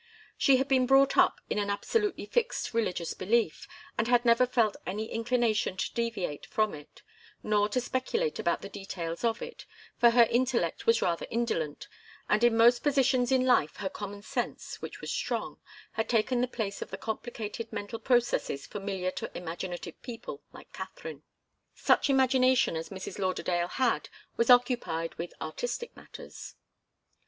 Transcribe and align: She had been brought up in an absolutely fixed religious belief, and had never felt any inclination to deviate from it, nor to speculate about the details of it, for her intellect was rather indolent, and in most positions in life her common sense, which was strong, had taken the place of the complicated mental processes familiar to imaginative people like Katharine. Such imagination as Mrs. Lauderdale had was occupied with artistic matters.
She 0.35 0.57
had 0.57 0.67
been 0.67 0.87
brought 0.87 1.15
up 1.15 1.41
in 1.47 1.59
an 1.59 1.69
absolutely 1.69 2.25
fixed 2.25 2.73
religious 2.73 3.13
belief, 3.13 3.67
and 3.99 4.07
had 4.07 4.25
never 4.25 4.47
felt 4.47 4.75
any 4.83 5.05
inclination 5.11 5.77
to 5.77 5.93
deviate 5.93 6.47
from 6.47 6.73
it, 6.73 7.03
nor 7.43 7.69
to 7.69 7.79
speculate 7.79 8.39
about 8.39 8.63
the 8.63 8.67
details 8.69 9.23
of 9.23 9.43
it, 9.43 9.67
for 9.99 10.09
her 10.09 10.23
intellect 10.23 10.87
was 10.87 11.03
rather 11.03 11.27
indolent, 11.29 11.87
and 12.27 12.43
in 12.43 12.57
most 12.57 12.81
positions 12.81 13.31
in 13.31 13.45
life 13.45 13.75
her 13.75 13.89
common 13.89 14.23
sense, 14.23 14.81
which 14.81 15.01
was 15.01 15.11
strong, 15.11 15.59
had 15.91 16.09
taken 16.09 16.41
the 16.41 16.47
place 16.47 16.81
of 16.81 16.89
the 16.89 16.97
complicated 16.97 17.71
mental 17.71 17.99
processes 17.99 18.65
familiar 18.65 19.11
to 19.11 19.29
imaginative 19.37 20.01
people 20.01 20.41
like 20.51 20.73
Katharine. 20.73 21.21
Such 21.75 22.09
imagination 22.09 22.75
as 22.75 22.89
Mrs. 22.89 23.19
Lauderdale 23.19 23.67
had 23.67 24.09
was 24.35 24.49
occupied 24.49 25.13
with 25.19 25.35
artistic 25.39 25.95
matters. 25.95 26.55